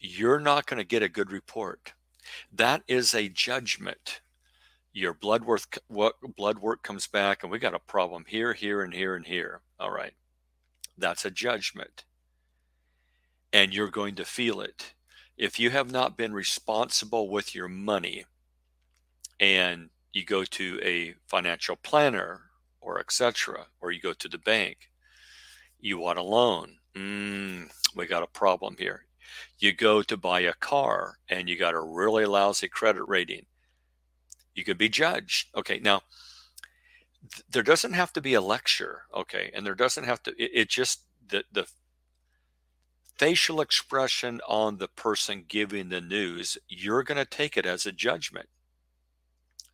You're 0.00 0.40
not 0.40 0.66
going 0.66 0.78
to 0.78 0.84
get 0.84 1.04
a 1.04 1.08
good 1.08 1.30
report. 1.30 1.92
That 2.52 2.82
is 2.88 3.14
a 3.14 3.28
judgment. 3.28 4.22
Your 4.92 5.14
blood 5.14 5.44
work 5.44 5.78
what 5.86 6.16
blood 6.36 6.58
work 6.58 6.82
comes 6.82 7.06
back 7.06 7.44
and 7.44 7.52
we 7.52 7.60
got 7.60 7.76
a 7.76 7.78
problem 7.78 8.24
here, 8.26 8.54
here 8.54 8.82
and 8.82 8.92
here 8.92 9.14
and 9.14 9.24
here. 9.24 9.60
All 9.78 9.92
right. 9.92 10.14
That's 10.96 11.24
a 11.24 11.30
judgment. 11.30 12.06
And 13.52 13.72
you're 13.72 13.88
going 13.88 14.16
to 14.16 14.24
feel 14.24 14.60
it 14.60 14.94
if 15.36 15.60
you 15.60 15.70
have 15.70 15.92
not 15.92 16.16
been 16.16 16.32
responsible 16.32 17.28
with 17.28 17.54
your 17.54 17.68
money 17.68 18.24
and 19.38 19.90
you 20.12 20.24
go 20.24 20.42
to 20.42 20.80
a 20.82 21.14
financial 21.28 21.76
planner 21.76 22.47
or 22.88 22.98
etc 22.98 23.66
or 23.80 23.90
you 23.92 24.00
go 24.00 24.12
to 24.12 24.28
the 24.28 24.38
bank 24.38 24.90
you 25.80 25.96
want 25.96 26.18
a 26.18 26.22
loan. 26.22 26.76
Mm, 26.96 27.70
we 27.94 28.06
got 28.06 28.24
a 28.24 28.26
problem 28.26 28.74
here. 28.76 29.04
You 29.60 29.72
go 29.72 30.02
to 30.02 30.16
buy 30.16 30.40
a 30.40 30.52
car 30.54 31.18
and 31.28 31.48
you 31.48 31.56
got 31.56 31.74
a 31.74 31.80
really 31.80 32.26
lousy 32.26 32.68
credit 32.68 33.04
rating 33.04 33.46
you 34.54 34.64
could 34.64 34.78
be 34.78 34.88
judged. 34.88 35.48
Okay 35.54 35.78
now 35.78 36.02
th- 37.32 37.44
there 37.50 37.62
doesn't 37.62 37.92
have 37.92 38.12
to 38.14 38.20
be 38.20 38.34
a 38.34 38.40
lecture 38.40 39.02
okay 39.14 39.50
and 39.54 39.64
there 39.64 39.74
doesn't 39.74 40.04
have 40.04 40.22
to 40.24 40.30
it, 40.42 40.50
it 40.54 40.68
just 40.68 41.02
the 41.28 41.44
the 41.52 41.66
facial 43.18 43.60
expression 43.60 44.40
on 44.48 44.78
the 44.78 44.88
person 44.88 45.44
giving 45.46 45.88
the 45.88 46.00
news, 46.00 46.56
you're 46.68 47.02
going 47.02 47.18
to 47.18 47.24
take 47.24 47.56
it 47.56 47.66
as 47.66 47.84
a 47.84 47.92
judgment. 47.92 48.48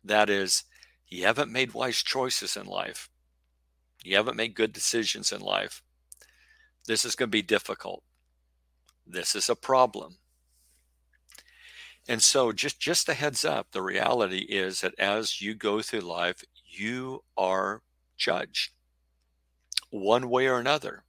That 0.03 0.29
is, 0.29 0.63
you 1.07 1.25
haven't 1.25 1.51
made 1.51 1.73
wise 1.73 2.01
choices 2.03 2.57
in 2.57 2.65
life. 2.65 3.09
You 4.03 4.15
haven't 4.15 4.37
made 4.37 4.55
good 4.55 4.73
decisions 4.73 5.31
in 5.31 5.41
life. 5.41 5.81
This 6.87 7.05
is 7.05 7.15
going 7.15 7.29
to 7.29 7.31
be 7.31 7.41
difficult. 7.41 8.03
This 9.07 9.35
is 9.35 9.49
a 9.49 9.55
problem. 9.55 10.17
And 12.07 12.21
so 12.21 12.51
just 12.51 12.79
just 12.79 13.09
a 13.09 13.15
heads 13.15 13.43
up, 13.43 13.71
the 13.71 13.81
reality 13.81 14.45
is 14.47 14.81
that 14.81 14.97
as 14.99 15.41
you 15.41 15.55
go 15.55 15.81
through 15.81 16.01
life, 16.01 16.43
you 16.67 17.23
are 17.35 17.81
judged 18.15 18.71
one 19.89 20.29
way 20.29 20.47
or 20.47 20.59
another. 20.59 21.03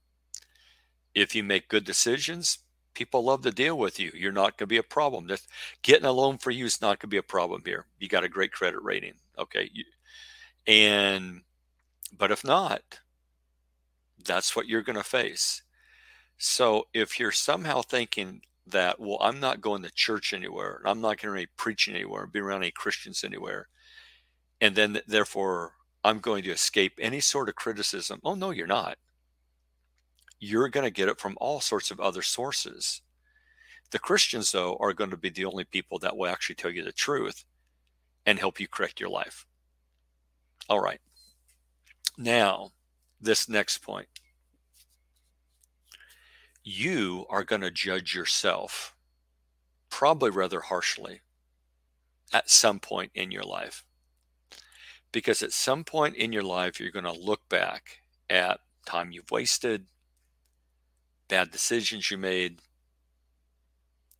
If 1.13 1.35
you 1.35 1.43
make 1.43 1.67
good 1.67 1.83
decisions, 1.83 2.59
people 2.93 3.23
love 3.23 3.43
to 3.43 3.51
deal 3.51 3.77
with 3.77 3.99
you. 3.99 4.11
You're 4.15 4.31
not 4.31 4.57
going 4.57 4.67
to 4.67 4.67
be 4.67 4.77
a 4.77 4.83
problem. 4.83 5.29
Getting 5.83 6.05
a 6.05 6.11
loan 6.11 6.37
for 6.37 6.51
you 6.51 6.65
is 6.65 6.81
not 6.81 6.99
going 6.99 7.01
to 7.01 7.07
be 7.07 7.17
a 7.17 7.23
problem 7.23 7.61
here. 7.65 7.85
You 7.99 8.07
got 8.07 8.23
a 8.23 8.29
great 8.29 8.51
credit 8.51 8.81
rating. 8.81 9.13
Okay. 9.37 9.69
And, 10.65 11.41
but 12.17 12.31
if 12.31 12.43
not, 12.43 12.81
that's 14.23 14.55
what 14.55 14.67
you're 14.67 14.81
going 14.81 14.97
to 14.97 15.03
face. 15.03 15.61
So 16.37 16.87
if 16.93 17.19
you're 17.19 17.31
somehow 17.31 17.81
thinking 17.81 18.41
that, 18.67 18.99
well, 18.99 19.17
I'm 19.21 19.39
not 19.39 19.61
going 19.61 19.83
to 19.83 19.91
church 19.91 20.33
anywhere, 20.33 20.81
I'm 20.85 21.01
not 21.01 21.21
going 21.21 21.33
to 21.33 21.41
be 21.41 21.49
preaching 21.57 21.95
anywhere, 21.95 22.27
be 22.27 22.39
around 22.39 22.63
any 22.63 22.71
Christians 22.71 23.23
anywhere, 23.23 23.69
and 24.59 24.75
then 24.75 24.99
therefore 25.07 25.73
I'm 26.03 26.19
going 26.19 26.43
to 26.43 26.51
escape 26.51 26.93
any 26.99 27.21
sort 27.21 27.49
of 27.49 27.55
criticism. 27.55 28.19
Oh, 28.23 28.35
no, 28.35 28.51
you're 28.51 28.67
not 28.67 28.97
you're 30.39 30.69
going 30.69 30.85
to 30.85 30.91
get 30.91 31.09
it 31.09 31.19
from 31.19 31.37
all 31.39 31.59
sorts 31.59 31.91
of 31.91 31.99
other 31.99 32.21
sources. 32.21 33.01
The 33.91 33.99
Christians, 33.99 34.51
though, 34.51 34.77
are 34.79 34.93
going 34.93 35.09
to 35.09 35.17
be 35.17 35.29
the 35.29 35.45
only 35.45 35.63
people 35.63 35.99
that 35.99 36.15
will 36.15 36.27
actually 36.27 36.55
tell 36.55 36.71
you 36.71 36.83
the 36.83 36.91
truth 36.91 37.43
and 38.27 38.37
help 38.37 38.59
you 38.59 38.67
correct 38.67 38.99
your 38.99 39.09
life. 39.09 39.47
All 40.69 40.81
right. 40.81 40.99
Now, 42.17 42.71
this 43.21 43.47
next 43.47 43.79
point. 43.79 44.07
You 46.63 47.25
are 47.29 47.45
going 47.45 47.61
to 47.61 47.71
judge 47.71 48.13
yourself 48.13 48.93
probably 49.89 50.29
rather 50.29 50.59
harshly 50.59 51.21
at 52.33 52.49
some 52.49 52.79
point 52.79 53.11
in 53.15 53.31
your 53.31 53.43
life. 53.43 53.85
Because 55.13 55.41
at 55.41 55.53
some 55.53 55.85
point 55.85 56.17
in 56.17 56.33
your 56.33 56.43
life, 56.43 56.81
you're 56.81 56.91
going 56.91 57.05
to 57.05 57.13
look 57.13 57.47
back 57.47 58.01
at 58.29 58.59
time 58.85 59.11
you've 59.11 59.31
wasted, 59.31 59.85
bad 61.29 61.51
decisions 61.51 62.11
you 62.11 62.17
made, 62.17 62.59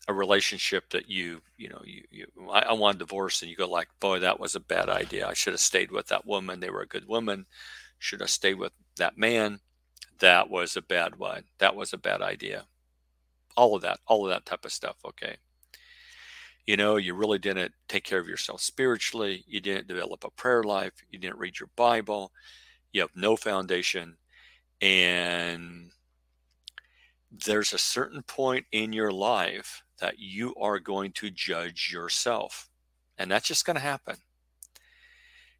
a 0.08 0.14
relationship 0.14 0.90
that 0.92 1.10
you, 1.10 1.42
you 1.58 1.70
know, 1.70 1.82
you, 1.84 2.04
you 2.10 2.26
I, 2.52 2.60
I 2.60 2.74
want 2.74 2.96
a 2.96 3.00
divorce 3.00 3.42
and 3.42 3.52
you 3.52 3.58
go 3.58 3.70
like, 3.70 3.90
boy, 4.00 4.20
that 4.20 4.40
was 4.40 4.56
a 4.56 4.60
bad 4.60 4.90
idea. 4.90 5.28
I 5.28 5.34
should 5.34 5.54
have 5.54 5.60
stayed 5.60 5.92
with 5.92 6.08
that 6.08 6.26
woman. 6.26 6.60
They 6.60 6.70
were 6.70 6.82
a 6.82 6.88
good 6.88 7.08
woman. 7.08 7.46
Should 8.00 8.22
have 8.22 8.30
stayed 8.30 8.56
with 8.56 8.72
that 8.98 9.18
man. 9.18 9.60
That 10.20 10.50
was 10.50 10.78
a 10.78 10.82
bad 10.82 11.18
one. 11.18 11.44
That 11.60 11.76
was 11.76 11.94
a 11.94 11.98
bad 11.98 12.22
idea. 12.22 12.66
All 13.58 13.76
of 13.76 13.82
that, 13.82 14.00
all 14.08 14.26
of 14.26 14.30
that 14.30 14.46
type 14.46 14.66
of 14.66 14.72
stuff. 14.72 14.96
Okay. 15.06 15.36
You 16.66 16.78
know, 16.78 16.98
you 16.98 17.14
really 17.14 17.40
didn't 17.40 17.74
take 17.88 18.04
care 18.04 18.20
of 18.20 18.28
yourself 18.28 18.62
spiritually. 18.62 19.44
You 19.48 19.60
didn't 19.62 19.88
develop 19.88 20.24
a 20.24 20.30
prayer 20.32 20.64
life. 20.64 20.94
You 21.12 21.20
didn't 21.20 21.40
read 21.40 21.60
your 21.60 21.70
Bible. 21.76 22.32
You 22.92 23.02
have 23.02 23.16
no 23.16 23.36
foundation. 23.36 24.18
And 24.82 25.92
there's 27.32 27.74
a 27.74 27.78
certain 27.78 28.22
point 28.22 28.66
in 28.72 28.94
your 28.94 29.12
life 29.12 29.84
that 30.00 30.20
you 30.20 30.54
are 30.56 30.80
going 30.80 31.12
to 31.14 31.30
judge 31.30 31.90
yourself. 31.92 32.70
And 33.18 33.32
that's 33.32 33.48
just 33.48 33.66
going 33.66 33.76
to 33.76 33.82
happen. 33.82 34.18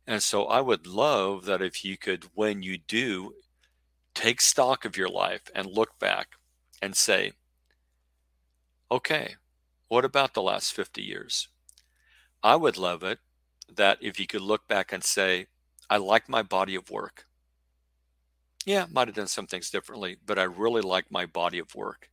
And 0.06 0.24
so 0.24 0.46
I 0.46 0.62
would 0.62 0.88
love 0.88 1.46
that 1.46 1.62
if 1.62 1.84
you 1.84 1.98
could, 1.98 2.26
when 2.34 2.62
you 2.62 2.78
do, 2.78 3.34
take 4.14 4.40
stock 4.42 4.86
of 4.86 4.96
your 4.96 5.10
life 5.10 5.44
and 5.54 5.68
look 5.68 6.00
back 6.00 6.30
and 6.82 6.96
say, 6.96 7.34
okay, 8.90 9.36
what 9.90 10.06
about 10.06 10.34
the 10.34 10.42
last 10.42 10.74
50 10.74 11.02
years? 11.02 11.50
I 12.42 12.56
would 12.56 12.78
love 12.78 13.04
it 13.04 13.20
that 13.76 13.98
if 14.02 14.20
you 14.20 14.28
could 14.28 14.42
look 14.42 14.68
back 14.68 14.94
and 14.94 15.04
say, 15.04 15.48
I 15.90 15.98
like 15.98 16.30
my 16.30 16.42
body 16.42 16.76
of 16.76 16.90
work. 16.90 17.26
Yeah, 18.66 18.86
might 18.92 19.08
have 19.08 19.16
done 19.16 19.28
some 19.28 19.48
things 19.48 19.70
differently, 19.70 20.18
but 20.26 20.38
I 20.38 20.44
really 20.44 20.82
like 20.82 21.12
my 21.12 21.26
body 21.26 21.60
of 21.60 21.74
work. 21.76 22.10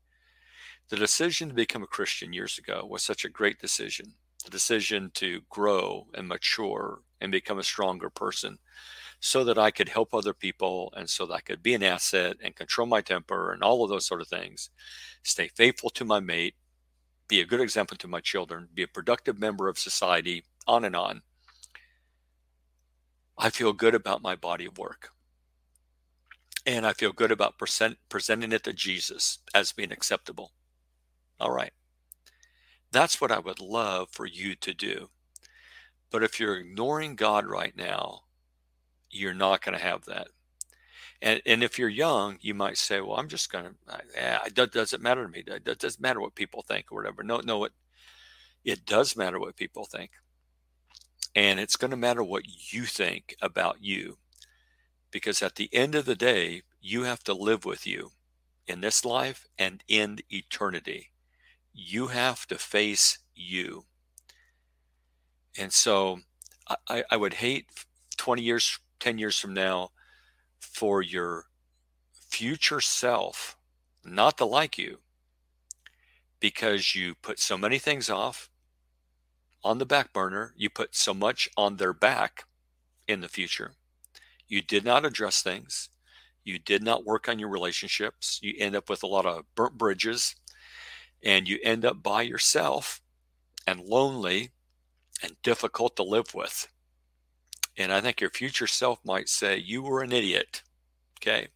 The 0.91 0.97
decision 0.97 1.49
to 1.49 1.55
become 1.55 1.83
a 1.83 1.87
Christian 1.87 2.33
years 2.33 2.59
ago 2.59 2.87
was 2.89 3.03
such 3.03 3.25
a 3.25 3.31
great 3.31 3.59
decision. 3.59 4.13
The 4.45 4.51
decision 4.51 5.11
to 5.15 5.41
grow 5.49 6.07
and 6.15 6.29
mature 6.29 7.01
and 7.21 7.33
become 7.33 7.59
a 7.59 7.65
stronger 7.65 8.11
person 8.11 8.59
so 9.19 9.45
that 9.45 9.57
I 9.57 9.71
could 9.71 9.89
help 9.89 10.13
other 10.13 10.35
people 10.35 10.93
and 10.97 11.09
so 11.09 11.25
that 11.27 11.35
I 11.35 11.41
could 11.41 11.63
be 11.63 11.73
an 11.73 11.83
asset 11.83 12.37
and 12.43 12.55
control 12.55 12.87
my 12.87 13.01
temper 13.01 13.53
and 13.53 13.63
all 13.63 13.83
of 13.83 13.89
those 13.89 14.07
sort 14.07 14.21
of 14.21 14.29
things. 14.29 14.69
Stay 15.23 15.49
faithful 15.57 15.89
to 15.91 16.05
my 16.05 16.21
mate, 16.21 16.55
be 17.29 17.41
a 17.41 17.47
good 17.47 17.61
example 17.61 17.97
to 17.97 18.09
my 18.09 18.21
children, 18.21 18.69
be 18.75 18.83
a 18.83 18.89
productive 18.89 19.39
member 19.39 19.69
of 19.69 19.79
society, 19.79 20.45
on 20.67 20.85
and 20.85 20.95
on. 20.95 21.23
I 23.39 23.49
feel 23.49 23.73
good 23.73 23.95
about 23.95 24.23
my 24.23 24.37
body 24.37 24.67
of 24.67 24.77
work 24.77 25.11
and 26.67 26.87
I 26.87 26.93
feel 26.93 27.13
good 27.13 27.31
about 27.31 27.59
present, 27.59 27.99
presenting 28.09 28.53
it 28.53 28.65
to 28.65 28.73
Jesus 28.73 29.39
as 29.55 29.73
being 29.73 29.93
acceptable. 29.93 30.53
All 31.41 31.53
right. 31.53 31.73
That's 32.93 33.21
what 33.21 33.33
I 33.33 33.39
would 33.41 33.61
love 33.61 34.09
for 34.11 34.27
you 34.27 34.55
to 34.57 34.75
do. 34.75 35.11
But 36.11 36.23
if 36.25 36.41
you're 36.41 36.57
ignoring 36.59 37.17
God 37.17 37.47
right 37.47 37.77
now, 37.77 38.23
you're 39.11 39.35
not 39.35 39.63
going 39.63 39.77
to 39.79 39.85
have 39.85 40.07
that. 40.07 40.29
And, 41.23 41.43
and 41.47 41.63
if 41.65 41.79
you're 41.79 41.89
young, 41.89 42.39
you 42.41 42.55
might 42.55 42.79
say, 42.79 43.01
well, 43.01 43.17
I'm 43.17 43.29
just 43.29 43.53
going 43.53 43.65
to, 43.67 44.41
it 44.47 44.73
doesn't 44.73 45.03
matter 45.03 45.25
to 45.25 45.31
me. 45.31 45.45
It 45.47 45.79
doesn't 45.79 46.01
matter 46.03 46.21
what 46.21 46.35
people 46.35 46.63
think 46.63 46.93
or 46.93 46.97
whatever. 46.97 47.23
No, 47.23 47.41
no, 47.41 47.65
it, 47.65 47.73
it 48.65 48.87
does 48.87 49.17
matter 49.17 49.41
what 49.41 49.57
people 49.57 49.85
think. 49.87 50.13
And 51.35 51.61
it's 51.61 51.77
going 51.77 51.93
to 51.93 51.97
matter 51.97 52.23
what 52.25 52.45
you 52.73 52.85
think 52.85 53.37
about 53.43 53.79
you 53.83 54.19
because 55.11 55.43
at 55.43 55.57
the 55.57 55.71
end 55.75 55.95
of 55.95 56.07
the 56.07 56.17
day, 56.17 56.63
you 56.81 57.05
have 57.05 57.25
to 57.25 57.35
live 57.35 57.65
with 57.65 57.87
you. 57.87 58.13
in 58.67 58.81
this 58.81 59.05
life 59.05 59.47
and 59.59 59.83
in 59.89 60.21
eternity. 60.31 61.11
You 61.75 62.07
have 62.07 62.47
to 62.47 62.57
face 62.57 63.19
you. 63.35 63.85
And 65.59 65.73
so 65.73 66.21
I, 66.89 67.05
I 67.11 67.17
would 67.17 67.35
hate 67.35 67.67
20 68.17 68.43
years, 68.43 68.79
10 69.01 69.19
years 69.19 69.39
from 69.39 69.53
now 69.55 69.91
for 70.61 71.03
your 71.03 71.47
future 72.31 72.81
self 72.81 73.57
not 74.05 74.39
to 74.39 74.45
like 74.45 74.79
you 74.79 74.99
because 76.41 76.95
you 76.95 77.15
put 77.15 77.39
so 77.39 77.57
many 77.57 77.79
things 77.79 78.09
off 78.09 78.49
on 79.63 79.79
the 79.79 79.87
back 79.87 80.13
burner. 80.13 80.53
You 80.57 80.71
put 80.71 80.95
so 80.95 81.15
much 81.15 81.49
on 81.57 81.77
their 81.77 81.93
back 81.93 82.45
in 83.09 83.21
the 83.21 83.29
future. 83.29 83.73
You 84.47 84.63
did 84.63 84.85
not 84.85 85.05
address 85.05 85.43
things. 85.43 85.89
You 86.45 86.59
did 86.59 86.83
not 86.83 87.07
work 87.07 87.29
on 87.29 87.39
your 87.39 87.49
relationships. 87.49 88.39
You 88.43 88.55
end 88.59 88.77
up 88.77 88.91
with 88.91 89.03
a 89.03 89.07
lot 89.07 89.27
of 89.27 89.45
burnt 89.55 89.79
bridges 89.79 90.37
and 91.25 91.49
you 91.49 91.59
end 91.63 91.85
up 91.85 92.03
by 92.03 92.23
yourself 92.23 93.01
and 93.67 93.81
lonely 93.81 94.51
and 95.23 95.35
difficult 95.43 95.97
to 95.97 96.03
live 96.03 96.35
with. 96.35 96.69
And 97.77 97.93
I 97.93 98.01
think 98.01 98.21
your 98.21 98.31
future 98.31 98.67
self 98.67 98.99
might 99.05 99.29
say, 99.29 99.57
You 99.57 99.83
were 99.83 100.03
an 100.03 100.13
idiot. 100.13 100.63
Okay. 101.19 101.49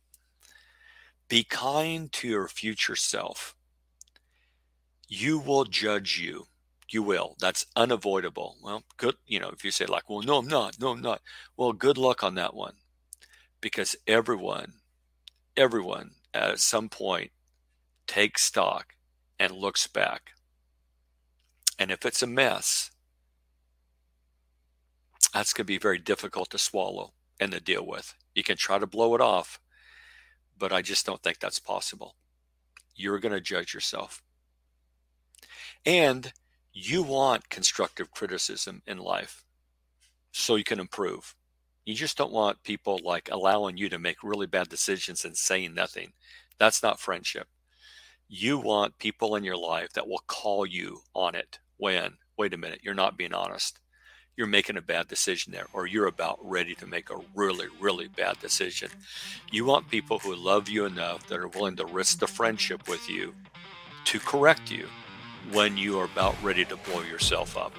Be 1.28 1.44
kind 1.44 2.10
to 2.12 2.26
your 2.26 2.48
future 2.48 2.96
self. 2.96 3.54
You 5.06 5.38
will 5.38 5.64
judge 5.64 6.18
you. 6.18 6.46
You 6.88 7.02
will. 7.02 7.36
That's 7.38 7.66
unavoidable. 7.76 8.56
Well, 8.62 8.82
good. 8.96 9.16
You 9.26 9.40
know, 9.40 9.50
if 9.50 9.62
you 9.62 9.70
say, 9.70 9.84
like, 9.84 10.08
well, 10.08 10.22
no, 10.22 10.38
I'm 10.38 10.48
not. 10.48 10.80
No, 10.80 10.88
I'm 10.88 11.02
not. 11.02 11.20
Well, 11.56 11.74
good 11.74 11.98
luck 11.98 12.24
on 12.24 12.34
that 12.36 12.54
one. 12.54 12.74
Because 13.60 13.94
everyone, 14.06 14.72
everyone 15.56 16.12
at 16.32 16.60
some 16.60 16.88
point 16.88 17.30
takes 18.06 18.42
stock 18.44 18.94
and 19.38 19.52
looks 19.52 19.86
back. 19.86 20.32
And 21.78 21.90
if 21.90 22.04
it's 22.04 22.22
a 22.22 22.26
mess, 22.26 22.90
that's 25.32 25.52
going 25.52 25.64
to 25.64 25.68
be 25.68 25.78
very 25.78 25.98
difficult 25.98 26.50
to 26.50 26.58
swallow 26.58 27.12
and 27.38 27.52
to 27.52 27.60
deal 27.60 27.86
with. 27.86 28.14
You 28.34 28.42
can 28.42 28.56
try 28.56 28.78
to 28.78 28.86
blow 28.86 29.14
it 29.14 29.20
off, 29.20 29.60
but 30.58 30.72
I 30.72 30.82
just 30.82 31.06
don't 31.06 31.22
think 31.22 31.38
that's 31.38 31.60
possible. 31.60 32.16
You're 32.94 33.20
going 33.20 33.34
to 33.34 33.40
judge 33.40 33.74
yourself. 33.74 34.22
And 35.86 36.32
you 36.72 37.02
want 37.02 37.48
constructive 37.48 38.10
criticism 38.10 38.82
in 38.86 38.98
life 38.98 39.44
so 40.32 40.56
you 40.56 40.64
can 40.64 40.80
improve. 40.80 41.34
You 41.84 41.94
just 41.94 42.18
don't 42.18 42.32
want 42.32 42.62
people 42.64 43.00
like 43.02 43.28
allowing 43.30 43.76
you 43.76 43.88
to 43.88 43.98
make 43.98 44.22
really 44.22 44.46
bad 44.46 44.68
decisions 44.68 45.24
and 45.24 45.36
saying 45.36 45.74
nothing. 45.74 46.12
That's 46.58 46.82
not 46.82 47.00
friendship. 47.00 47.48
You 48.28 48.58
want 48.58 48.98
people 48.98 49.36
in 49.36 49.44
your 49.44 49.56
life 49.56 49.92
that 49.94 50.06
will 50.06 50.22
call 50.26 50.66
you 50.66 51.00
on 51.14 51.34
it 51.34 51.58
when, 51.76 52.18
wait 52.36 52.54
a 52.54 52.58
minute, 52.58 52.80
you're 52.82 52.94
not 52.94 53.16
being 53.16 53.34
honest 53.34 53.78
you're 54.38 54.46
making 54.46 54.76
a 54.76 54.80
bad 54.80 55.08
decision 55.08 55.52
there, 55.52 55.66
or 55.72 55.88
you're 55.88 56.06
about 56.06 56.38
ready 56.40 56.72
to 56.76 56.86
make 56.86 57.10
a 57.10 57.20
really, 57.34 57.66
really 57.80 58.06
bad 58.06 58.38
decision. 58.38 58.88
You 59.50 59.64
want 59.64 59.90
people 59.90 60.20
who 60.20 60.36
love 60.36 60.68
you 60.68 60.84
enough 60.84 61.26
that 61.26 61.40
are 61.40 61.48
willing 61.48 61.74
to 61.74 61.84
risk 61.84 62.20
the 62.20 62.28
friendship 62.28 62.88
with 62.88 63.10
you 63.10 63.34
to 64.04 64.20
correct 64.20 64.70
you 64.70 64.86
when 65.50 65.76
you 65.76 65.98
are 65.98 66.04
about 66.04 66.36
ready 66.40 66.64
to 66.66 66.76
blow 66.76 67.02
yourself 67.02 67.56
up 67.56 67.72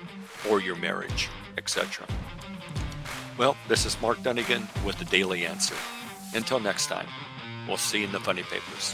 or 0.49 0.59
your 0.59 0.75
marriage, 0.75 1.29
etc. 1.57 2.05
Well, 3.37 3.55
this 3.69 3.85
is 3.85 3.99
Mark 4.01 4.17
Dunagan 4.17 4.67
with 4.83 4.99
the 4.99 5.05
Daily 5.05 5.45
Answer. 5.45 5.75
Until 6.33 6.59
next 6.59 6.87
time, 6.87 7.07
we'll 7.69 7.77
see 7.77 7.99
you 7.99 8.05
in 8.07 8.11
the 8.11 8.19
funny 8.19 8.43
papers. 8.43 8.93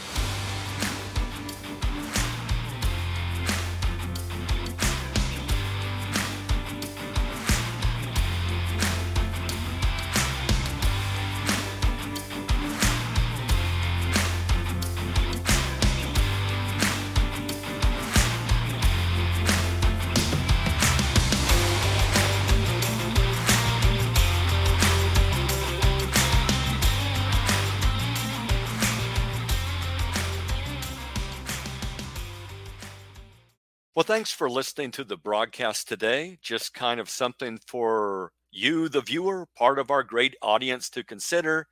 Thanks 34.06 34.30
for 34.30 34.48
listening 34.48 34.92
to 34.92 35.02
the 35.02 35.16
broadcast 35.16 35.88
today. 35.88 36.38
Just 36.40 36.72
kind 36.72 37.00
of 37.00 37.10
something 37.10 37.58
for 37.66 38.30
you, 38.52 38.88
the 38.88 39.00
viewer, 39.00 39.48
part 39.56 39.80
of 39.80 39.90
our 39.90 40.04
great 40.04 40.36
audience 40.40 40.88
to 40.90 41.02
consider. 41.02 41.66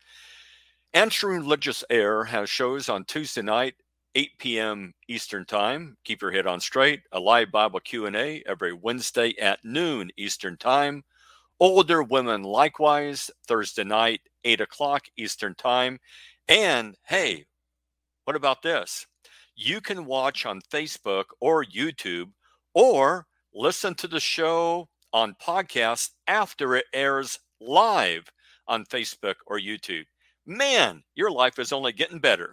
Answering 0.92 1.42
Religious 1.42 1.85
Error 1.90 2.25
has 2.25 2.51
shows 2.51 2.88
on 2.88 3.05
Tuesday 3.05 3.42
night, 3.42 3.75
8 4.16 4.31
p.m. 4.38 4.94
Eastern 5.07 5.44
Time. 5.44 5.97
Keep 6.03 6.23
your 6.23 6.33
head 6.33 6.49
on 6.49 6.59
straight. 6.59 7.03
A 7.12 7.20
live 7.20 7.53
Bible 7.53 7.79
Q&A 7.79 8.42
every 8.47 8.73
Wednesday 8.73 9.38
at 9.40 9.61
noon 9.62 10.11
Eastern 10.16 10.57
Time. 10.57 11.05
Older 11.61 12.03
women 12.03 12.42
likewise 12.42 13.31
Thursday 13.47 13.85
night, 13.85 14.23
8 14.42 14.61
o'clock 14.61 15.05
Eastern 15.16 15.55
Time. 15.55 16.01
And 16.49 16.97
hey, 17.05 17.44
what 18.25 18.35
about 18.35 18.61
this? 18.62 19.07
You 19.57 19.81
can 19.81 20.05
watch 20.05 20.47
on 20.47 20.61
Facebook 20.61 21.25
or 21.40 21.64
YouTube 21.64 22.31
or 22.75 23.27
listen 23.55 23.95
to 23.97 24.09
the 24.09 24.21
show 24.21 24.88
on 25.12 25.35
podcast 25.43 26.11
after 26.27 26.75
it 26.77 26.87
airs 26.93 27.38
live 27.61 28.25
on 28.67 28.85
Facebook 28.85 29.37
or 29.47 29.59
YouTube. 29.59 30.05
Man, 30.47 31.03
your 31.14 31.31
life 31.31 31.59
is 31.59 31.73
only 31.73 31.93
getting 31.93 32.19
better. 32.19 32.53